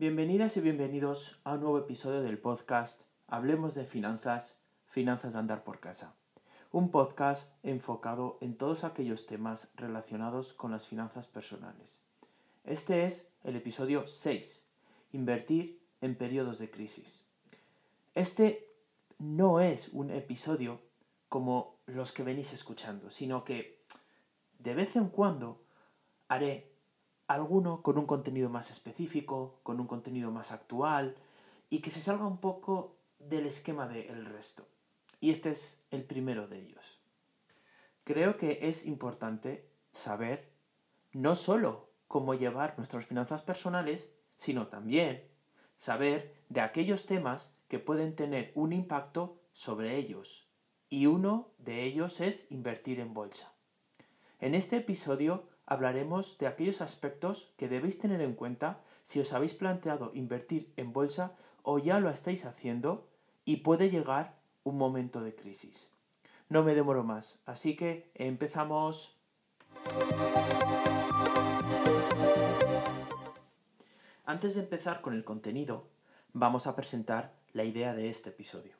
Bienvenidas 0.00 0.56
y 0.56 0.62
bienvenidos 0.62 1.36
a 1.44 1.56
un 1.56 1.60
nuevo 1.60 1.78
episodio 1.78 2.22
del 2.22 2.38
podcast 2.38 3.02
Hablemos 3.26 3.74
de 3.74 3.84
Finanzas, 3.84 4.56
Finanzas 4.86 5.34
de 5.34 5.40
Andar 5.40 5.62
por 5.62 5.78
Casa. 5.78 6.14
Un 6.72 6.90
podcast 6.90 7.52
enfocado 7.62 8.38
en 8.40 8.56
todos 8.56 8.84
aquellos 8.84 9.26
temas 9.26 9.70
relacionados 9.76 10.54
con 10.54 10.70
las 10.70 10.88
finanzas 10.88 11.28
personales. 11.28 12.02
Este 12.64 13.04
es 13.04 13.28
el 13.44 13.56
episodio 13.56 14.06
6, 14.06 14.64
Invertir 15.12 15.82
en 16.00 16.16
periodos 16.16 16.58
de 16.58 16.70
crisis. 16.70 17.26
Este 18.14 18.70
no 19.18 19.60
es 19.60 19.90
un 19.90 20.10
episodio 20.12 20.80
como 21.28 21.76
los 21.84 22.12
que 22.12 22.22
venís 22.22 22.54
escuchando, 22.54 23.10
sino 23.10 23.44
que 23.44 23.82
de 24.60 24.74
vez 24.74 24.96
en 24.96 25.10
cuando 25.10 25.60
haré 26.26 26.69
alguno 27.30 27.80
con 27.82 27.96
un 27.96 28.06
contenido 28.06 28.50
más 28.50 28.72
específico, 28.72 29.60
con 29.62 29.78
un 29.78 29.86
contenido 29.86 30.32
más 30.32 30.50
actual 30.50 31.14
y 31.68 31.78
que 31.78 31.92
se 31.92 32.00
salga 32.00 32.26
un 32.26 32.38
poco 32.38 32.96
del 33.20 33.46
esquema 33.46 33.86
del 33.86 34.26
resto. 34.26 34.66
Y 35.20 35.30
este 35.30 35.50
es 35.50 35.84
el 35.92 36.02
primero 36.02 36.48
de 36.48 36.60
ellos. 36.60 36.98
Creo 38.02 38.36
que 38.36 38.58
es 38.62 38.84
importante 38.84 39.70
saber 39.92 40.50
no 41.12 41.36
solo 41.36 41.90
cómo 42.08 42.34
llevar 42.34 42.74
nuestras 42.78 43.06
finanzas 43.06 43.42
personales, 43.42 44.10
sino 44.34 44.66
también 44.66 45.22
saber 45.76 46.34
de 46.48 46.62
aquellos 46.62 47.06
temas 47.06 47.54
que 47.68 47.78
pueden 47.78 48.16
tener 48.16 48.50
un 48.56 48.72
impacto 48.72 49.40
sobre 49.52 49.96
ellos. 49.98 50.48
Y 50.88 51.06
uno 51.06 51.52
de 51.58 51.84
ellos 51.84 52.20
es 52.20 52.50
invertir 52.50 52.98
en 52.98 53.14
bolsa. 53.14 53.54
En 54.40 54.56
este 54.56 54.78
episodio 54.78 55.49
hablaremos 55.70 56.36
de 56.38 56.48
aquellos 56.48 56.82
aspectos 56.82 57.54
que 57.56 57.68
debéis 57.68 57.98
tener 57.98 58.20
en 58.20 58.34
cuenta 58.34 58.80
si 59.04 59.20
os 59.20 59.32
habéis 59.32 59.54
planteado 59.54 60.10
invertir 60.14 60.72
en 60.76 60.92
bolsa 60.92 61.36
o 61.62 61.78
ya 61.78 62.00
lo 62.00 62.10
estáis 62.10 62.44
haciendo 62.44 63.08
y 63.44 63.58
puede 63.58 63.88
llegar 63.88 64.34
un 64.64 64.76
momento 64.76 65.22
de 65.22 65.34
crisis. 65.34 65.92
No 66.48 66.64
me 66.64 66.74
demoro 66.74 67.04
más, 67.04 67.40
así 67.46 67.76
que 67.76 68.10
empezamos. 68.14 69.16
Antes 74.26 74.56
de 74.56 74.62
empezar 74.62 75.00
con 75.00 75.14
el 75.14 75.24
contenido, 75.24 75.86
vamos 76.32 76.66
a 76.66 76.74
presentar 76.74 77.32
la 77.52 77.62
idea 77.62 77.94
de 77.94 78.08
este 78.08 78.30
episodio. 78.30 78.74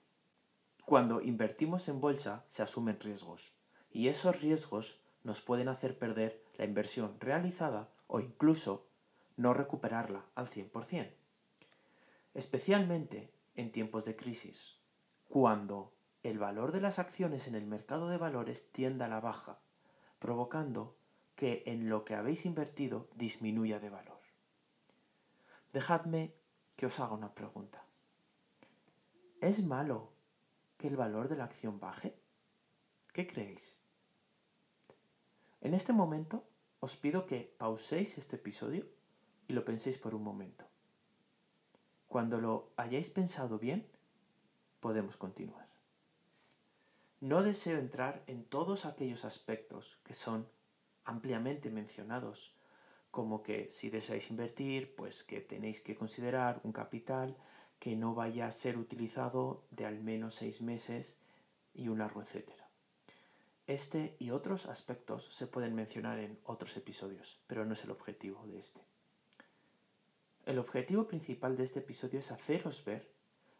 Cuando 0.84 1.22
invertimos 1.22 1.88
en 1.88 2.00
bolsa 2.00 2.42
se 2.48 2.62
asumen 2.62 2.98
riesgos 2.98 3.52
y 3.92 4.08
esos 4.08 4.40
riesgos 4.40 4.98
nos 5.22 5.40
pueden 5.40 5.68
hacer 5.68 5.98
perder 5.98 6.42
la 6.60 6.66
inversión 6.66 7.18
realizada 7.20 7.88
o 8.06 8.20
incluso 8.20 8.86
no 9.38 9.54
recuperarla 9.54 10.26
al 10.34 10.46
100%. 10.46 11.10
Especialmente 12.34 13.32
en 13.54 13.72
tiempos 13.72 14.04
de 14.04 14.14
crisis, 14.14 14.76
cuando 15.30 15.94
el 16.22 16.38
valor 16.38 16.72
de 16.72 16.82
las 16.82 16.98
acciones 16.98 17.48
en 17.48 17.54
el 17.54 17.64
mercado 17.64 18.10
de 18.10 18.18
valores 18.18 18.70
tiende 18.72 19.04
a 19.04 19.08
la 19.08 19.20
baja, 19.20 19.58
provocando 20.18 20.98
que 21.34 21.62
en 21.64 21.88
lo 21.88 22.04
que 22.04 22.14
habéis 22.14 22.44
invertido 22.44 23.08
disminuya 23.14 23.80
de 23.80 23.88
valor. 23.88 24.20
Dejadme 25.72 26.34
que 26.76 26.84
os 26.84 27.00
haga 27.00 27.14
una 27.14 27.34
pregunta. 27.34 27.86
¿Es 29.40 29.64
malo 29.64 30.12
que 30.76 30.88
el 30.88 30.96
valor 30.96 31.28
de 31.28 31.36
la 31.36 31.44
acción 31.44 31.80
baje? 31.80 32.12
¿Qué 33.14 33.26
creéis? 33.26 33.80
En 35.62 35.72
este 35.72 35.94
momento 35.94 36.49
os 36.80 36.96
pido 36.96 37.26
que 37.26 37.54
pauséis 37.58 38.18
este 38.18 38.36
episodio 38.36 38.86
y 39.48 39.52
lo 39.52 39.64
penséis 39.64 39.98
por 39.98 40.14
un 40.14 40.24
momento. 40.24 40.64
Cuando 42.08 42.40
lo 42.40 42.72
hayáis 42.76 43.10
pensado 43.10 43.58
bien, 43.58 43.86
podemos 44.80 45.16
continuar. 45.16 45.68
No 47.20 47.42
deseo 47.42 47.78
entrar 47.78 48.24
en 48.26 48.44
todos 48.44 48.86
aquellos 48.86 49.26
aspectos 49.26 49.98
que 50.04 50.14
son 50.14 50.48
ampliamente 51.04 51.70
mencionados, 51.70 52.54
como 53.10 53.42
que 53.42 53.68
si 53.68 53.90
deseáis 53.90 54.30
invertir, 54.30 54.96
pues 54.96 55.22
que 55.22 55.40
tenéis 55.40 55.80
que 55.80 55.96
considerar 55.96 56.60
un 56.64 56.72
capital 56.72 57.36
que 57.78 57.96
no 57.96 58.14
vaya 58.14 58.46
a 58.46 58.52
ser 58.52 58.78
utilizado 58.78 59.64
de 59.70 59.84
al 59.86 60.00
menos 60.00 60.34
seis 60.34 60.60
meses 60.60 61.18
y 61.74 61.88
un 61.88 61.98
largo 61.98 62.22
etcétera. 62.22 62.59
Este 63.70 64.16
y 64.18 64.32
otros 64.32 64.66
aspectos 64.66 65.32
se 65.32 65.46
pueden 65.46 65.76
mencionar 65.76 66.18
en 66.18 66.40
otros 66.42 66.76
episodios, 66.76 67.38
pero 67.46 67.64
no 67.64 67.74
es 67.74 67.84
el 67.84 67.92
objetivo 67.92 68.44
de 68.48 68.58
este. 68.58 68.80
El 70.44 70.58
objetivo 70.58 71.06
principal 71.06 71.56
de 71.56 71.62
este 71.62 71.78
episodio 71.78 72.18
es 72.18 72.32
haceros 72.32 72.84
ver 72.84 73.12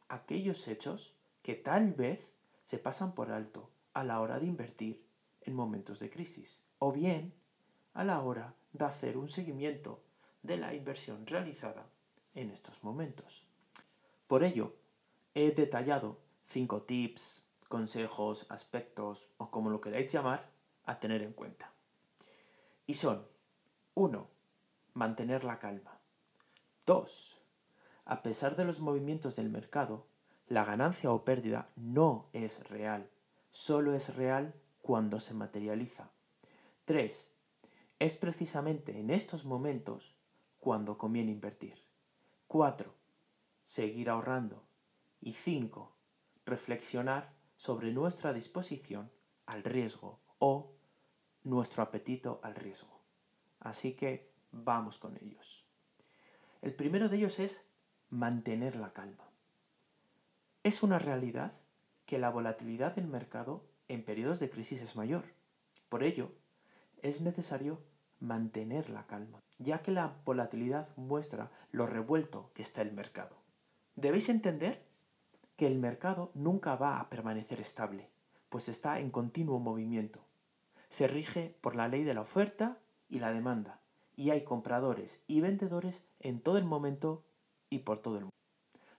aquellos 0.09 0.66
hechos 0.66 1.15
que 1.43 1.54
tal 1.54 1.93
vez 1.93 2.32
se 2.60 2.78
pasan 2.78 3.15
por 3.15 3.31
alto 3.31 3.71
a 3.93 4.03
la 4.03 4.21
hora 4.21 4.41
de 4.41 4.47
invertir 4.47 5.06
en 5.43 5.54
momentos 5.54 6.00
de 6.00 6.10
crisis, 6.10 6.65
o 6.81 6.91
bien 6.91 7.32
a 7.94 8.03
la 8.03 8.21
hora 8.21 8.56
de 8.72 8.87
hacer 8.87 9.16
un 9.16 9.28
seguimiento 9.28 10.03
de 10.42 10.56
la 10.56 10.75
inversión 10.75 11.25
realizada 11.25 11.87
en 12.34 12.50
estos 12.50 12.82
momentos. 12.82 13.44
Por 14.27 14.42
ello, 14.42 14.75
he 15.37 15.53
detallado 15.53 16.19
cinco 16.47 16.82
tips, 16.82 17.44
consejos, 17.71 18.47
aspectos 18.49 19.31
o 19.39 19.53
como 19.53 19.71
lo 19.71 19.81
queráis 19.81 20.13
llamar, 20.13 20.51
a 20.85 20.99
tener 20.99 21.23
en 21.23 21.33
cuenta. 21.33 21.73
Y 22.85 22.95
son 22.95 23.25
1. 23.95 24.29
Mantener 24.95 25.45
la 25.45 25.61
calma. 25.61 26.01
2. 26.85 27.41
A 28.07 28.23
pesar 28.23 28.57
de 28.57 28.65
los 28.65 28.81
movimientos 28.81 29.37
del 29.37 29.51
mercado, 29.51 30.09
la 30.49 30.65
ganancia 30.65 31.13
o 31.13 31.25
pérdida 31.25 31.71
no 31.77 32.29
es 32.33 32.69
real, 32.69 33.09
solo 33.51 33.95
es 33.95 34.17
real 34.17 34.53
cuando 34.83 35.21
se 35.21 35.33
materializa. 35.33 36.11
3. 36.87 37.33
Es 38.01 38.17
precisamente 38.17 38.99
en 38.99 39.11
estos 39.11 39.45
momentos 39.45 40.17
cuando 40.59 40.99
conviene 40.99 41.31
invertir. 41.31 41.85
4. 42.49 42.93
Seguir 43.63 44.11
ahorrando. 44.11 44.65
Y 45.21 45.35
5. 45.35 45.95
Reflexionar 46.45 47.40
sobre 47.60 47.93
nuestra 47.93 48.32
disposición 48.32 49.12
al 49.44 49.65
riesgo 49.65 50.19
o 50.38 50.72
nuestro 51.43 51.82
apetito 51.82 52.41
al 52.43 52.54
riesgo. 52.54 53.03
Así 53.59 53.93
que 53.93 54.32
vamos 54.50 54.97
con 54.97 55.19
ellos. 55.19 55.66
El 56.62 56.75
primero 56.75 57.10
de 57.10 57.19
ellos 57.19 57.38
es 57.38 57.62
mantener 58.09 58.76
la 58.76 58.94
calma. 58.94 59.28
Es 60.62 60.82
una 60.82 60.98
realidad 60.98 61.53
que 62.06 62.19
la 62.19 62.31
volatilidad 62.31 62.94
del 62.94 63.09
mercado 63.09 63.69
en 63.88 64.06
periodos 64.06 64.41
de 64.41 64.48
crisis 64.48 64.81
es 64.81 64.97
mayor. 64.97 65.25
Por 65.91 66.03
ello, 66.03 66.32
es 67.03 67.21
necesario 67.21 67.82
mantener 68.21 68.88
la 68.88 69.06
calma, 69.06 69.42
ya 69.59 69.82
que 69.82 69.91
la 69.91 70.16
volatilidad 70.25 70.97
muestra 70.97 71.50
lo 71.72 71.87
revuelto 71.87 72.53
que 72.54 72.62
está 72.62 72.81
el 72.81 72.92
mercado. 72.92 73.37
Debéis 73.97 74.31
entender 74.31 74.90
que 75.60 75.66
el 75.66 75.78
mercado 75.78 76.31
nunca 76.32 76.75
va 76.75 76.98
a 77.00 77.10
permanecer 77.10 77.60
estable, 77.60 78.09
pues 78.48 78.71
está 78.71 78.98
en 78.98 79.10
continuo 79.10 79.59
movimiento. 79.59 80.25
Se 80.88 81.06
rige 81.06 81.54
por 81.60 81.76
la 81.76 81.87
ley 81.87 82.03
de 82.03 82.15
la 82.15 82.22
oferta 82.22 82.78
y 83.10 83.19
la 83.19 83.31
demanda, 83.31 83.78
y 84.16 84.31
hay 84.31 84.43
compradores 84.43 85.22
y 85.26 85.43
vendedores 85.43 86.03
en 86.19 86.41
todo 86.41 86.56
el 86.56 86.65
momento 86.65 87.26
y 87.69 87.81
por 87.81 87.98
todo 87.98 88.15
el 88.15 88.21
mundo. 88.22 88.34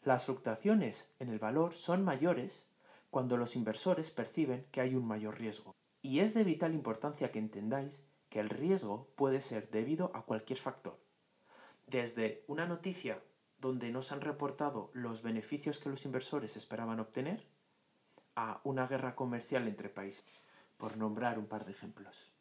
Las 0.04 0.26
fluctuaciones 0.26 1.10
en 1.18 1.30
el 1.30 1.40
valor 1.40 1.76
son 1.76 2.06
mayores 2.06 2.68
cuando 3.10 3.38
los 3.38 3.56
inversores 3.56 4.12
perciben 4.12 4.68
que 4.70 4.82
hay 4.82 4.94
un 4.94 5.08
mayor 5.08 5.40
riesgo. 5.40 5.74
Y 6.04 6.20
es 6.20 6.36
de 6.36 6.44
vital 6.44 6.76
importancia 6.76 7.32
que 7.32 7.40
entendáis 7.40 8.04
que 8.30 8.40
el 8.40 8.50
riesgo 8.50 9.08
puede 9.16 9.42
ser 9.42 9.72
debido 9.72 10.12
a 10.14 10.28
cualquier 10.28 10.60
factor. 10.60 11.00
Desde 11.88 12.46
una 12.48 12.68
noticia 12.68 13.20
donde 13.62 13.92
no 13.92 14.02
se 14.02 14.16
han 14.16 14.22
reportado 14.22 14.90
los 14.94 15.22
beneficios 15.22 15.78
que 15.78 15.90
los 15.90 16.04
inversores 16.06 16.58
esperaban 16.58 17.00
obtener, 17.00 17.46
a 18.36 18.60
una 18.64 18.88
guerra 18.88 19.16
comercial 19.16 19.68
entre 19.68 19.88
países, 19.88 20.26
por 20.78 20.98
nombrar 20.98 21.38
un 21.38 21.46
par 21.46 21.66
de 21.66 21.72
ejemplos. 21.72 22.32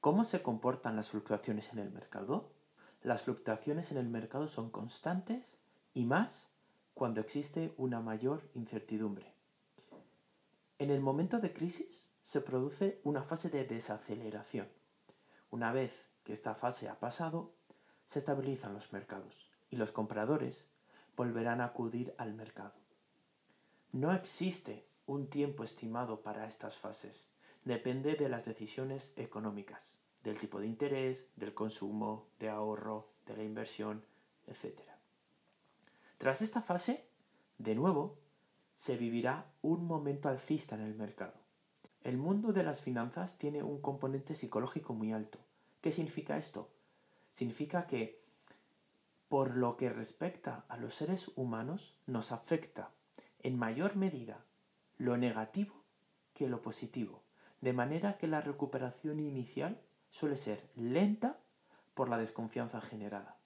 ¿Cómo 0.00 0.22
se 0.22 0.42
comportan 0.42 0.94
las 0.94 1.10
fluctuaciones 1.10 1.72
en 1.72 1.80
el 1.80 1.90
mercado? 1.90 2.52
Las 3.02 3.22
fluctuaciones 3.22 3.90
en 3.90 3.98
el 3.98 4.08
mercado 4.08 4.46
son 4.46 4.70
constantes 4.70 5.58
y 5.92 6.04
más 6.04 6.52
cuando 6.94 7.20
existe 7.20 7.74
una 7.76 8.00
mayor 8.00 8.48
incertidumbre. 8.54 9.34
En 10.78 10.90
el 10.90 11.00
momento 11.00 11.40
de 11.40 11.52
crisis 11.52 12.06
se 12.22 12.40
produce 12.40 13.00
una 13.02 13.22
fase 13.22 13.50
de 13.50 13.64
desaceleración. 13.64 14.68
Una 15.50 15.72
vez 15.72 16.06
que 16.22 16.32
esta 16.32 16.54
fase 16.54 16.88
ha 16.88 17.00
pasado, 17.00 17.54
se 18.06 18.18
estabilizan 18.18 18.74
los 18.74 18.92
mercados 18.92 19.49
y 19.70 19.76
los 19.76 19.92
compradores 19.92 20.68
volverán 21.16 21.60
a 21.60 21.66
acudir 21.66 22.14
al 22.18 22.34
mercado. 22.34 22.74
No 23.92 24.12
existe 24.12 24.86
un 25.06 25.28
tiempo 25.28 25.64
estimado 25.64 26.22
para 26.22 26.46
estas 26.46 26.76
fases. 26.76 27.30
Depende 27.64 28.14
de 28.14 28.28
las 28.28 28.44
decisiones 28.44 29.12
económicas, 29.16 29.98
del 30.22 30.38
tipo 30.38 30.60
de 30.60 30.66
interés, 30.66 31.28
del 31.36 31.54
consumo, 31.54 32.28
de 32.38 32.48
ahorro, 32.48 33.10
de 33.26 33.36
la 33.36 33.42
inversión, 33.42 34.04
etc. 34.46 34.80
Tras 36.18 36.42
esta 36.42 36.60
fase, 36.60 37.06
de 37.58 37.74
nuevo, 37.74 38.18
se 38.74 38.96
vivirá 38.96 39.52
un 39.62 39.86
momento 39.86 40.28
alcista 40.28 40.74
en 40.74 40.82
el 40.82 40.94
mercado. 40.94 41.34
El 42.02 42.16
mundo 42.16 42.52
de 42.52 42.62
las 42.62 42.80
finanzas 42.80 43.36
tiene 43.36 43.62
un 43.62 43.80
componente 43.80 44.34
psicológico 44.34 44.94
muy 44.94 45.12
alto. 45.12 45.38
¿Qué 45.82 45.92
significa 45.92 46.38
esto? 46.38 46.70
Significa 47.30 47.86
que 47.86 48.19
por 49.30 49.56
lo 49.56 49.76
que 49.76 49.90
respecta 49.90 50.64
a 50.68 50.76
los 50.76 50.96
seres 50.96 51.30
humanos 51.36 51.94
nos 52.06 52.32
afecta 52.32 52.90
en 53.44 53.56
mayor 53.56 53.94
medida 53.94 54.44
lo 54.98 55.16
negativo 55.16 55.72
que 56.34 56.48
lo 56.48 56.62
positivo, 56.62 57.22
de 57.60 57.72
manera 57.72 58.18
que 58.18 58.26
la 58.26 58.40
recuperación 58.40 59.20
inicial 59.20 59.80
suele 60.10 60.36
ser 60.36 60.68
lenta 60.74 61.38
por 61.94 62.08
la 62.08 62.18
desconfianza 62.18 62.80
generada. 62.80 63.36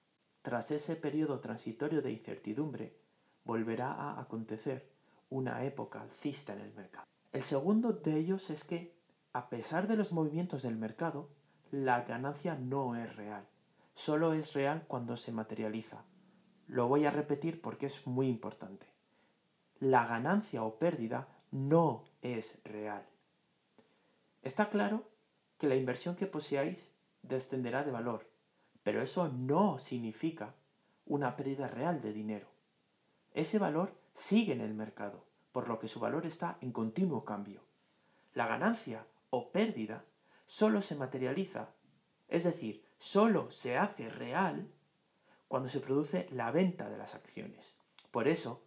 Tras 0.41 0.71
ese 0.71 0.97
periodo 0.97 1.41
transitorio 1.41 2.01
de 2.01 2.13
incertidumbre, 2.13 2.97
volverá 3.45 3.93
a 3.93 4.19
acontecer 4.19 4.91
una 5.29 5.65
época 5.65 6.01
alcista 6.01 6.55
en 6.55 6.61
el 6.61 6.73
mercado. 6.73 7.07
El 7.35 7.43
segundo 7.43 7.93
de 7.93 8.17
ellos 8.17 8.49
es 8.49 8.65
que, 8.65 8.97
a 9.35 9.51
pesar 9.51 9.87
de 9.87 9.97
los 9.97 10.13
movimientos 10.13 10.63
del 10.63 10.77
mercado, 10.77 11.29
la 11.71 12.05
ganancia 12.05 12.55
no 12.55 12.97
es 12.97 13.15
real. 13.17 13.47
Solo 13.95 14.35
es 14.35 14.53
real 14.53 14.85
cuando 14.87 15.17
se 15.17 15.33
materializa. 15.33 16.05
Lo 16.67 16.89
voy 16.89 17.05
a 17.05 17.11
repetir 17.11 17.61
porque 17.61 17.87
es 17.87 18.07
muy 18.07 18.29
importante. 18.29 18.87
La 19.79 20.07
ganancia 20.07 20.63
o 20.63 20.79
pérdida 20.79 21.29
no 21.51 22.05
es 22.21 22.59
real. 22.65 23.07
Está 24.43 24.69
claro 24.69 25.09
que 25.59 25.69
la 25.69 25.77
inversión 25.77 26.17
que 26.17 26.27
poseáis 26.27 26.93
descenderá 27.23 27.85
de 27.85 27.93
valor, 27.93 28.29
pero 28.83 29.01
eso 29.01 29.29
no 29.29 29.79
significa 29.79 30.55
una 31.07 31.37
pérdida 31.37 31.69
real 31.69 32.03
de 32.03 32.13
dinero. 32.13 32.49
Ese 33.33 33.59
valor 33.59 33.95
sigue 34.13 34.53
en 34.53 34.61
el 34.61 34.75
mercado, 34.75 35.25
por 35.53 35.69
lo 35.69 35.79
que 35.79 35.89
su 35.89 36.01
valor 36.01 36.27
está 36.27 36.59
en 36.61 36.73
continuo 36.73 37.25
cambio. 37.25 37.63
La 38.33 38.47
ganancia 38.47 39.07
o 39.31 39.53
pérdida 39.53 40.05
solo 40.47 40.83
se 40.83 40.97
materializa, 40.97 41.71
es 42.29 42.45
decir, 42.45 42.84
solo 42.99 43.51
se 43.51 43.77
hace 43.77 44.09
real 44.09 44.69
cuando 45.49 45.69
se 45.69 45.81
produce 45.81 46.27
la 46.31 46.51
venta 46.51 46.89
de 46.89 46.99
las 46.99 47.15
acciones. 47.15 47.77
Por 48.11 48.29
eso, 48.29 48.63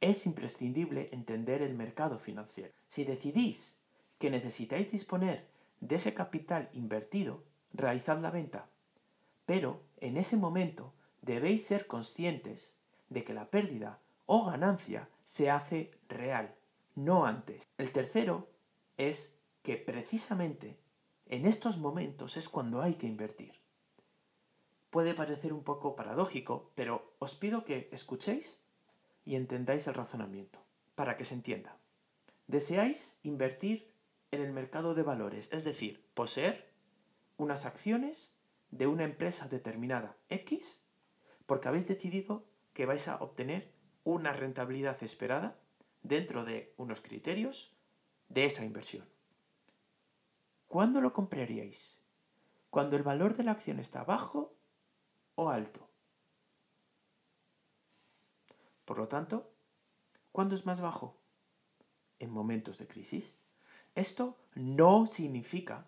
es 0.00 0.26
imprescindible 0.26 1.08
entender 1.12 1.62
el 1.62 1.74
mercado 1.74 2.18
financiero. 2.18 2.72
Si 2.86 3.04
decidís 3.04 3.78
que 4.18 4.30
necesitáis 4.30 4.92
disponer 4.92 5.48
de 5.80 5.96
ese 5.96 6.14
capital 6.14 6.68
invertido, 6.72 7.42
realizad 7.72 8.18
la 8.20 8.30
venta. 8.30 8.68
Pero 9.46 9.82
en 9.98 10.16
ese 10.16 10.36
momento 10.36 10.92
debéis 11.22 11.66
ser 11.66 11.86
conscientes 11.86 12.74
de 13.08 13.24
que 13.24 13.34
la 13.34 13.50
pérdida 13.50 13.98
o 14.26 14.44
ganancia 14.44 15.08
se 15.24 15.50
hace 15.50 15.90
real, 16.08 16.54
no 16.94 17.26
antes. 17.26 17.66
El 17.78 17.90
tercero 17.92 18.48
es 18.96 19.32
que 19.62 19.76
precisamente 19.76 20.78
en 21.26 21.46
estos 21.46 21.78
momentos 21.78 22.36
es 22.36 22.48
cuando 22.48 22.82
hay 22.82 22.94
que 22.94 23.06
invertir. 23.06 23.57
Puede 24.90 25.14
parecer 25.14 25.52
un 25.52 25.64
poco 25.64 25.96
paradójico, 25.96 26.72
pero 26.74 27.14
os 27.18 27.34
pido 27.34 27.64
que 27.64 27.88
escuchéis 27.92 28.62
y 29.24 29.36
entendáis 29.36 29.86
el 29.86 29.94
razonamiento, 29.94 30.64
para 30.94 31.16
que 31.16 31.24
se 31.24 31.34
entienda. 31.34 31.76
Deseáis 32.46 33.18
invertir 33.22 33.92
en 34.30 34.40
el 34.40 34.52
mercado 34.52 34.94
de 34.94 35.02
valores, 35.02 35.50
es 35.52 35.64
decir, 35.64 36.06
poseer 36.14 36.72
unas 37.36 37.66
acciones 37.66 38.34
de 38.70 38.86
una 38.86 39.04
empresa 39.04 39.48
determinada 39.48 40.16
X, 40.30 40.80
porque 41.46 41.68
habéis 41.68 41.86
decidido 41.86 42.46
que 42.72 42.86
vais 42.86 43.08
a 43.08 43.16
obtener 43.16 43.72
una 44.04 44.32
rentabilidad 44.32 45.02
esperada 45.02 45.58
dentro 46.02 46.44
de 46.44 46.72
unos 46.78 47.00
criterios 47.00 47.76
de 48.28 48.46
esa 48.46 48.64
inversión. 48.64 49.06
¿Cuándo 50.66 51.00
lo 51.00 51.12
compraríais? 51.12 52.00
¿Cuando 52.70 52.96
el 52.96 53.02
valor 53.02 53.34
de 53.34 53.44
la 53.44 53.52
acción 53.52 53.78
está 53.78 54.04
bajo 54.04 54.57
o 55.38 55.50
alto? 55.50 55.88
Por 58.84 58.98
lo 58.98 59.06
tanto, 59.06 59.52
¿cuándo 60.32 60.56
es 60.56 60.66
más 60.66 60.80
bajo? 60.80 61.16
En 62.18 62.30
momentos 62.30 62.78
de 62.78 62.88
crisis. 62.88 63.36
Esto 63.94 64.36
no 64.56 65.06
significa 65.06 65.86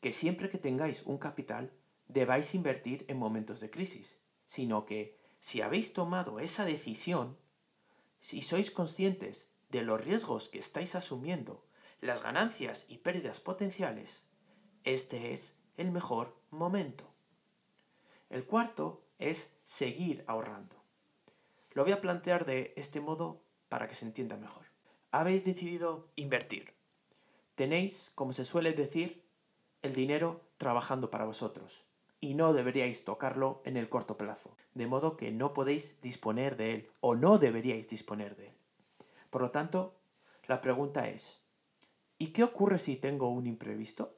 que 0.00 0.12
siempre 0.12 0.48
que 0.48 0.56
tengáis 0.56 1.02
un 1.02 1.18
capital 1.18 1.74
debáis 2.08 2.54
invertir 2.54 3.04
en 3.08 3.18
momentos 3.18 3.60
de 3.60 3.70
crisis, 3.70 4.18
sino 4.46 4.86
que 4.86 5.18
si 5.40 5.60
habéis 5.60 5.92
tomado 5.92 6.40
esa 6.40 6.64
decisión, 6.64 7.36
si 8.18 8.40
sois 8.40 8.70
conscientes 8.70 9.50
de 9.68 9.82
los 9.82 10.00
riesgos 10.00 10.48
que 10.48 10.58
estáis 10.58 10.94
asumiendo, 10.94 11.66
las 12.00 12.22
ganancias 12.22 12.86
y 12.88 12.98
pérdidas 12.98 13.40
potenciales, 13.40 14.24
este 14.84 15.34
es 15.34 15.58
el 15.76 15.90
mejor 15.90 16.34
momento. 16.50 17.09
El 18.30 18.44
cuarto 18.44 19.02
es 19.18 19.50
seguir 19.64 20.24
ahorrando. 20.28 20.76
Lo 21.72 21.82
voy 21.82 21.92
a 21.92 22.00
plantear 22.00 22.46
de 22.46 22.72
este 22.76 23.00
modo 23.00 23.42
para 23.68 23.88
que 23.88 23.96
se 23.96 24.06
entienda 24.06 24.36
mejor. 24.36 24.66
Habéis 25.10 25.44
decidido 25.44 26.08
invertir. 26.14 26.72
Tenéis, 27.56 28.12
como 28.14 28.32
se 28.32 28.44
suele 28.44 28.72
decir, 28.72 29.24
el 29.82 29.94
dinero 29.94 30.42
trabajando 30.58 31.10
para 31.10 31.24
vosotros 31.24 31.84
y 32.20 32.34
no 32.34 32.52
deberíais 32.52 33.04
tocarlo 33.04 33.62
en 33.64 33.76
el 33.76 33.88
corto 33.88 34.16
plazo, 34.16 34.56
de 34.74 34.86
modo 34.86 35.16
que 35.16 35.32
no 35.32 35.52
podéis 35.52 36.00
disponer 36.00 36.56
de 36.56 36.74
él 36.74 36.90
o 37.00 37.16
no 37.16 37.38
deberíais 37.38 37.88
disponer 37.88 38.36
de 38.36 38.48
él. 38.48 38.54
Por 39.30 39.42
lo 39.42 39.50
tanto, 39.50 39.96
la 40.46 40.60
pregunta 40.60 41.08
es, 41.08 41.40
¿y 42.18 42.28
qué 42.28 42.44
ocurre 42.44 42.78
si 42.78 42.96
tengo 42.96 43.28
un 43.30 43.46
imprevisto? 43.46 44.14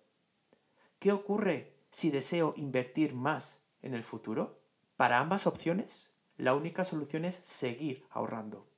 ¿Qué 0.99 1.13
ocurre 1.13 1.73
si 1.91 2.11
deseo 2.11 2.53
invertir 2.57 3.15
más 3.15 3.62
en 3.83 3.95
el 3.95 4.03
futuro? 4.03 4.61
Para 4.97 5.19
ambas 5.19 5.47
opciones, 5.47 6.15
la 6.37 6.55
única 6.55 6.85
solución 6.85 7.25
es 7.25 7.37
seguir 7.43 8.07
ahorrando. 8.11 8.69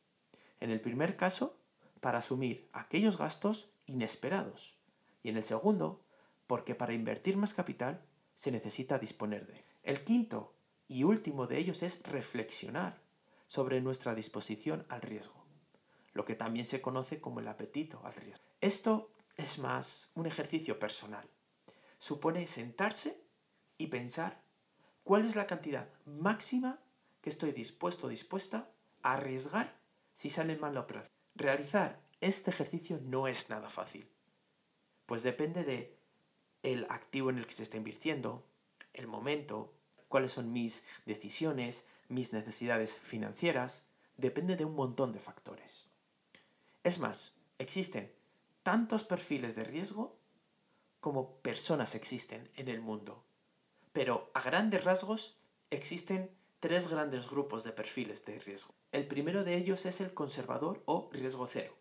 En 0.61 0.71
el 0.71 0.81
primer 0.81 1.17
caso, 1.17 1.59
para 2.01 2.19
asumir 2.19 2.69
aquellos 2.73 3.17
gastos 3.17 3.71
inesperados. 3.87 4.79
Y 5.23 5.31
en 5.31 5.37
el 5.37 5.43
segundo, 5.43 6.05
porque 6.47 6.75
para 6.75 6.93
invertir 6.93 7.37
más 7.37 7.55
capital 7.55 8.05
se 8.35 8.51
necesita 8.51 8.99
disponer 8.99 9.47
de. 9.47 9.65
El 9.83 10.05
quinto 10.05 10.55
y 10.89 11.05
último 11.05 11.47
de 11.47 11.59
ellos 11.59 11.83
es 11.83 12.03
reflexionar 12.03 13.03
sobre 13.47 13.81
nuestra 13.81 14.15
disposición 14.15 14.85
al 14.89 15.03
riesgo, 15.03 15.45
lo 16.13 16.25
que 16.25 16.35
también 16.35 16.67
se 16.67 16.81
conoce 16.81 17.21
como 17.21 17.41
el 17.41 17.49
apetito 17.49 18.05
al 18.05 18.15
riesgo. 18.15 18.45
Esto 18.61 19.11
es 19.37 19.59
más 19.59 20.11
un 20.15 20.27
ejercicio 20.27 20.79
personal. 20.79 21.29
Supone 21.99 22.47
sentarse 22.47 23.23
y 23.79 23.87
pensar 23.89 24.44
cuál 25.05 25.25
es 25.25 25.37
la 25.37 25.47
cantidad 25.47 25.89
máxima 26.07 26.81
que 27.21 27.31
estoy 27.31 27.53
dispuesto 27.53 28.07
o 28.07 28.11
dispuesta 28.11 28.69
a 29.03 29.15
arriesgar 29.15 29.79
si 30.13 30.31
sale 30.31 30.57
mal 30.57 30.75
la 30.75 30.81
operación. 30.81 31.15
Realizar 31.35 32.01
este 32.21 32.51
ejercicio 32.51 33.01
no 33.03 33.29
es 33.29 33.51
nada 33.51 33.69
fácil, 33.69 34.09
pues 35.07 35.23
depende 35.23 35.65
de 35.65 35.97
el 36.63 36.87
activo 36.89 37.31
en 37.31 37.39
el 37.39 37.47
que 37.47 37.55
se 37.55 37.63
está 37.63 37.77
invirtiendo, 37.77 38.43
el 38.95 39.07
momento, 39.07 39.73
cuáles 40.09 40.33
son 40.33 40.53
mis 40.53 40.85
decisiones, 41.05 41.85
mis 42.09 42.33
necesidades 42.33 42.97
financieras, 42.97 43.85
depende 44.17 44.57
de 44.57 44.65
un 44.65 44.75
montón 44.75 45.13
de 45.13 45.21
factores. 45.21 45.87
Es 46.83 46.99
más, 46.99 47.35
existen 47.59 48.13
tantos 48.63 49.05
perfiles 49.05 49.57
de 49.57 49.65
riesgo 49.65 50.17
como 51.01 51.37
personas 51.39 51.95
existen 51.95 52.49
en 52.57 52.69
el 52.69 52.81
mundo. 52.81 53.25
Pero 53.95 54.31
a 54.35 54.43
grandes 54.43 54.85
rasgos 54.85 55.39
existen 55.71 56.31
tres 56.61 56.89
grandes 56.89 57.31
grupos 57.31 57.65
de 57.65 57.73
perfiles 57.73 58.27
de 58.27 58.39
riesgo. 58.41 58.75
El 58.93 59.07
primero 59.07 59.43
de 59.43 59.57
ellos 59.57 59.87
es 59.87 60.03
el 60.03 60.13
conservador 60.13 60.83
o 60.85 61.09
riesgo 61.11 61.47
cero 61.47 61.75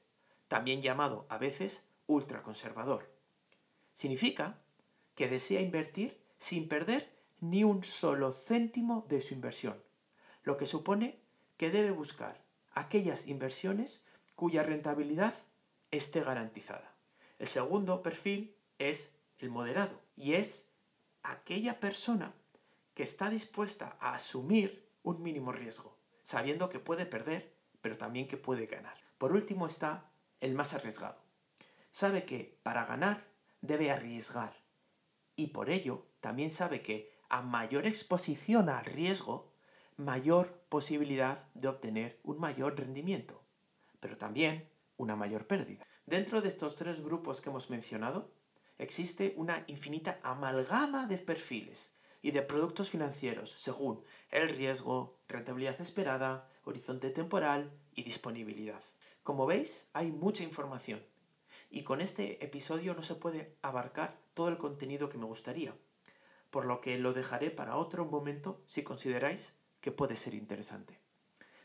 también 0.53 0.84
llamado 0.84 1.25
a 1.29 1.39
veces 1.39 1.82
ultraconservador. 2.05 3.10
Significa 3.96 4.55
que 5.15 5.27
desea 5.27 5.62
invertir 5.62 6.22
sin 6.38 6.67
perder 6.67 7.12
ni 7.39 7.63
un 7.63 7.84
solo 7.84 8.32
céntimo 8.32 9.03
de 9.10 9.20
su 9.20 9.34
inversión, 9.34 9.82
lo 10.43 10.55
que 10.58 10.67
supone 10.67 11.20
que 11.58 11.72
debe 11.72 11.89
buscar 11.89 12.43
aquellas 12.72 13.25
inversiones 13.25 14.03
cuya 14.36 14.62
rentabilidad 14.62 15.34
esté 15.89 16.22
garantizada. 16.22 16.93
El 17.39 17.48
segundo 17.48 18.03
perfil 18.03 18.55
es 18.77 19.12
el 19.39 19.50
moderado 19.50 20.00
y 20.15 20.34
es 20.34 20.70
aquella 21.24 21.80
persona 21.80 22.34
que 22.94 23.03
está 23.03 23.30
dispuesta 23.30 23.98
a 24.00 24.13
asumir 24.13 24.88
un 25.01 25.22
mínimo 25.22 25.51
riesgo, 25.51 25.98
sabiendo 26.22 26.70
que 26.70 26.80
puede 26.80 27.06
perder, 27.06 27.53
pero 27.82 27.98
también 27.98 28.27
que 28.27 28.38
puede 28.38 28.68
ganar. 28.68 28.98
Por 29.18 29.34
último 29.34 29.68
está 29.68 30.12
el 30.39 30.53
más 30.53 30.74
arriesgado. 30.74 31.18
Sabe 31.92 32.25
que 32.25 32.60
para 32.63 32.86
ganar 32.86 33.27
debe 33.62 33.92
arriesgar 33.92 34.53
y 35.36 35.48
por 35.48 35.70
ello 35.70 36.06
también 36.20 36.51
sabe 36.51 36.82
que 36.82 37.12
a 37.30 37.42
mayor 37.42 37.86
exposición 37.86 38.70
al 38.70 38.86
riesgo, 38.86 39.51
mayor 39.98 40.53
posibilidad 40.70 41.48
de 41.53 41.68
obtener 41.68 42.20
un 42.24 42.39
mayor 42.39 42.77
rendimiento, 42.77 43.42
pero 44.00 44.18
también 44.18 44.70
una 44.98 45.15
mayor 45.15 45.48
pérdida. 45.48 45.86
Dentro 46.06 46.42
de 46.42 46.50
estos 46.50 46.75
tres 46.75 47.01
grupos 47.01 47.42
que 47.42 47.50
hemos 47.50 47.70
mencionado, 47.70 48.32
existe 48.84 49.34
una 49.38 49.63
infinita 49.68 50.20
amalgama 50.24 51.08
de 51.08 51.18
perfiles 51.18 51.92
y 52.22 52.32
de 52.32 52.42
productos 52.42 52.90
financieros 52.90 53.54
según 53.58 54.04
el 54.32 54.50
riesgo, 54.50 55.18
rentabilidad 55.28 55.80
esperada, 55.82 56.50
horizonte 56.63 57.10
temporal 57.10 57.72
y 57.94 58.04
disponibilidad. 58.04 58.82
Como 59.24 59.46
veis, 59.46 59.90
hay 59.94 60.12
mucha 60.12 60.44
información 60.44 61.04
y 61.70 61.84
con 61.84 62.02
este 62.02 62.44
episodio 62.44 62.94
no 62.94 63.04
se 63.04 63.16
puede 63.16 63.56
abarcar 63.62 64.18
todo 64.34 64.50
el 64.50 64.58
contenido 64.58 65.10
que 65.10 65.18
me 65.18 65.25
gustaría, 65.25 65.75
por 66.50 66.66
lo 66.66 66.82
que 66.82 66.98
lo 66.98 67.13
dejaré 67.13 67.52
para 67.52 67.78
otro 67.78 68.06
momento 68.06 68.62
si 68.66 68.84
consideráis 68.84 69.56
que 69.82 69.92
puede 69.92 70.16
ser 70.16 70.34
interesante. 70.34 71.00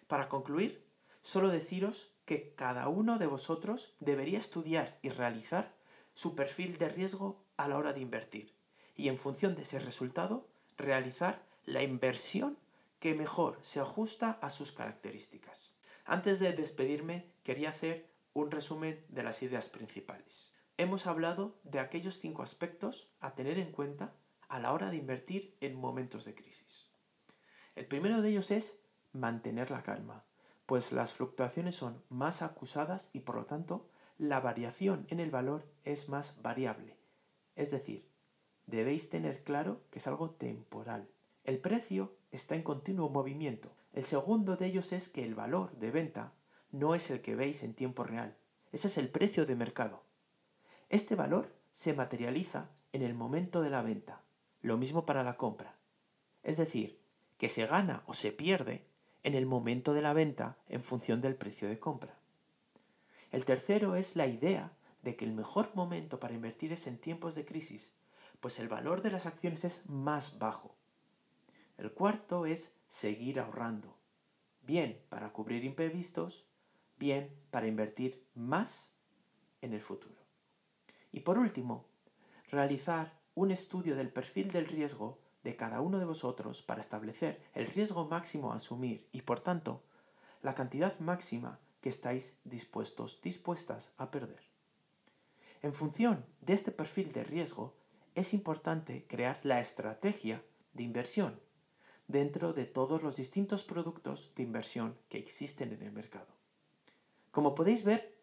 Para 0.07 0.29
concluir, 0.29 0.85
solo 1.21 1.49
deciros 1.49 2.11
que 2.25 2.55
cada 2.55 2.89
uno 2.89 3.19
de 3.19 3.27
vosotros 3.27 3.95
debería 4.01 4.39
estudiar 4.39 4.99
y 5.03 5.11
realizar 5.11 5.78
su 6.19 6.35
perfil 6.35 6.79
de 6.79 6.89
riesgo 6.89 7.45
a 7.57 7.69
la 7.69 7.79
hora 7.79 7.93
de 7.93 8.01
invertir 8.01 8.53
y 8.97 9.07
en 9.07 9.19
función 9.19 9.55
de 9.55 9.63
ese 9.63 9.79
resultado 9.79 10.49
realizar 10.77 11.47
la 11.65 11.85
inversión 11.85 12.59
que 12.99 13.15
mejor 13.15 13.61
se 13.63 13.79
ajusta 13.79 14.33
a 14.43 14.51
sus 14.51 14.73
características. 14.73 15.71
Antes 16.05 16.41
de 16.41 16.53
despedirme, 16.53 17.31
quería 17.45 17.71
hacer 17.71 18.11
un 18.33 18.51
resumen 18.51 19.01
de 19.11 19.23
las 19.23 19.45
ideas 19.45 19.69
principales. 19.69 20.53
Hemos 20.77 21.07
hablado 21.07 21.55
de 21.63 21.79
aquellos 21.79 22.19
cinco 22.19 22.43
aspectos 22.43 23.13
a 23.21 23.37
tener 23.37 23.57
en 23.57 23.71
cuenta 23.71 24.13
a 24.49 24.59
la 24.59 24.73
hora 24.73 24.91
de 24.91 24.97
invertir 24.97 25.57
en 25.61 25.77
momentos 25.77 26.25
de 26.25 26.35
crisis. 26.35 26.91
El 27.77 27.87
primero 27.87 28.23
de 28.23 28.31
ellos 28.31 28.51
es 28.51 28.81
mantener 29.13 29.71
la 29.71 29.85
calma, 29.85 30.25
pues 30.67 30.91
las 30.91 31.13
fluctuaciones 31.13 31.77
son 31.77 32.03
más 32.09 32.43
acusadas 32.43 33.09
y 33.13 33.21
por 33.21 33.37
lo 33.37 33.47
tanto 33.47 33.89
la 34.19 34.41
variación 34.41 35.07
en 35.11 35.21
el 35.21 35.31
valor 35.31 35.65
es 35.85 36.09
más 36.09 36.35
variable. 36.43 36.97
Es 37.55 37.71
decir, 37.71 38.09
debéis 38.67 39.09
tener 39.09 39.45
claro 39.45 39.83
que 39.91 40.01
es 40.01 40.07
algo 40.09 40.31
temporal. 40.31 41.09
El 41.45 41.61
precio 41.61 42.17
está 42.33 42.57
en 42.57 42.63
continuo 42.63 43.09
movimiento. 43.09 43.73
El 43.93 44.03
segundo 44.03 44.57
de 44.57 44.67
ellos 44.67 44.93
es 44.93 45.09
que 45.09 45.25
el 45.25 45.37
valor 45.37 45.73
de 45.79 45.93
venta 45.93 46.35
no 46.73 46.97
es 46.97 47.11
el 47.11 47.23
que 47.23 47.37
veis 47.37 47.63
en 47.63 47.75
tiempo 47.75 48.03
real. 48.03 48.37
Ese 48.73 48.89
es 48.89 48.99
el 48.99 49.09
precio 49.09 49.47
de 49.47 49.55
mercado. 49.55 50.03
Este 50.89 51.15
valor 51.15 51.55
se 51.73 51.95
materializa 51.95 52.71
en 52.93 53.03
el 53.03 53.15
momento 53.15 53.63
de 53.63 53.71
la 53.71 53.83
venta. 53.83 54.25
Lo 54.61 54.77
mismo 54.77 55.07
para 55.07 55.23
la 55.23 55.37
compra. 55.37 55.79
Es 56.43 56.57
decir, 56.57 57.01
que 57.39 57.49
se 57.49 57.67
gana 57.67 58.03
o 58.07 58.13
se 58.13 58.33
pierde 58.33 58.85
en 59.23 59.35
el 59.35 59.47
momento 59.47 59.93
de 59.95 60.03
la 60.03 60.13
venta 60.13 60.59
en 60.69 60.83
función 60.83 61.21
del 61.21 61.37
precio 61.37 61.69
de 61.69 61.79
compra. 61.79 62.18
El 63.31 63.45
tercero 63.45 63.95
es 63.95 64.17
la 64.17 64.27
idea 64.27 64.73
de 65.03 65.17
que 65.17 65.25
el 65.25 65.33
mejor 65.33 65.71
momento 65.75 66.19
para 66.19 66.35
invertir 66.35 66.73
es 66.73 66.87
en 66.87 66.99
tiempos 66.99 67.35
de 67.35 67.45
crisis, 67.45 67.93
pues 68.41 68.59
el 68.59 68.69
valor 68.69 69.03
de 69.03 69.11
las 69.11 69.27
acciones 69.27 69.65
es 69.65 69.89
más 69.89 70.39
bajo. 70.39 70.75
El 71.77 71.93
cuarto 71.93 72.47
es 72.47 72.73
seguir 72.89 73.39
ahorrando, 73.39 73.97
bien 74.63 75.01
para 75.09 75.33
cubrir 75.33 75.65
imprevistos, 75.65 76.47
bien 76.99 77.35
para 77.51 77.67
invertir 77.67 78.25
más 78.35 78.95
en 79.61 79.73
el 79.73 79.81
futuro. 79.81 80.17
Y 81.13 81.21
por 81.21 81.39
último, 81.39 81.85
realizar 82.51 83.19
un 83.35 83.51
estudio 83.51 83.95
del 83.95 84.11
perfil 84.11 84.51
del 84.51 84.67
riesgo 84.67 85.19
de 85.45 85.57
cada 85.57 85.81
uno 85.81 85.99
de 85.99 86.05
vosotros 86.05 86.63
para 86.63 86.81
establecer 86.81 87.41
el 87.55 87.67
riesgo 87.67 88.07
máximo 88.09 88.53
a 88.53 88.57
asumir 88.57 89.07
y 89.13 89.23
por 89.23 89.41
tanto 89.41 89.85
la 90.43 90.55
cantidad 90.55 90.99
máxima 90.99 91.61
que 91.81 91.89
estáis 91.89 92.37
dispuestos, 92.45 93.21
dispuestas 93.23 93.93
a 93.97 94.11
perder. 94.11 94.43
En 95.63 95.75
función 95.75 96.25
de 96.41 96.55
este 96.55 96.71
perfil 96.71 97.13
de 97.13 97.25
riesgo, 97.25 97.75
es 98.15 98.35
importante 98.35 99.07
crear 99.09 99.39
la 99.45 99.61
estrategia 99.61 100.43
de 100.73 100.83
inversión 100.83 101.41
dentro 102.07 102.53
de 102.53 102.65
todos 102.65 103.03
los 103.03 103.17
distintos 103.17 103.63
productos 103.65 104.33
de 104.35 104.43
inversión 104.43 104.97
que 105.09 105.19
existen 105.19 105.73
en 105.73 105.83
el 105.83 105.93
mercado. 105.93 106.35
Como 107.31 107.55
podéis 107.55 107.85
ver, 107.85 108.17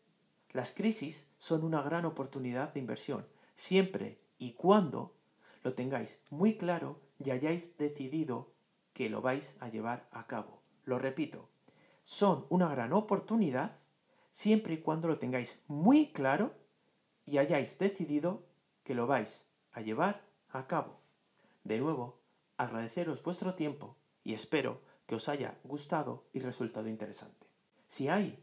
las 0.51 0.71
crisis 0.71 1.27
son 1.37 1.63
una 1.63 1.81
gran 1.81 2.05
oportunidad 2.05 2.73
de 2.73 2.79
inversión, 2.79 3.27
siempre 3.55 4.19
y 4.37 4.53
cuando 4.53 5.15
lo 5.63 5.73
tengáis 5.73 6.19
muy 6.29 6.57
claro 6.57 6.99
y 7.23 7.31
hayáis 7.31 7.77
decidido 7.77 8.51
que 8.93 9.09
lo 9.09 9.21
vais 9.21 9.55
a 9.59 9.69
llevar 9.69 10.07
a 10.11 10.27
cabo. 10.27 10.61
Lo 10.85 10.99
repito, 10.99 11.49
son 12.05 12.45
una 12.49 12.69
gran 12.69 12.93
oportunidad 12.93 13.75
siempre 14.31 14.75
y 14.75 14.77
cuando 14.77 15.07
lo 15.07 15.17
tengáis 15.17 15.63
muy 15.67 16.11
claro 16.11 16.53
y 17.25 17.39
hayáis 17.39 17.79
decidido 17.79 18.45
que 18.83 18.93
lo 18.93 19.07
vais 19.07 19.47
a 19.71 19.81
llevar 19.81 20.21
a 20.49 20.67
cabo. 20.67 20.99
De 21.63 21.79
nuevo, 21.79 22.19
agradeceros 22.57 23.23
vuestro 23.23 23.55
tiempo 23.55 23.97
y 24.23 24.35
espero 24.35 24.81
que 25.07 25.15
os 25.15 25.27
haya 25.27 25.57
gustado 25.63 26.25
y 26.31 26.39
resultado 26.39 26.87
interesante. 26.87 27.47
Si 27.87 28.07
hay 28.07 28.37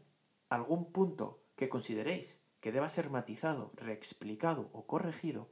algún 0.49 0.91
punto 0.91 1.39
que 1.55 1.69
consideréis 1.69 2.41
que 2.59 2.73
deba 2.73 2.89
ser 2.89 3.09
matizado, 3.09 3.71
reexplicado 3.75 4.69
o 4.73 4.85
corregido, 4.85 5.47